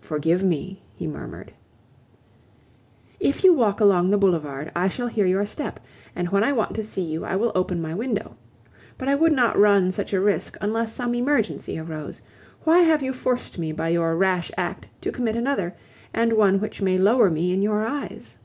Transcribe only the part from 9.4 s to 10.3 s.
run such a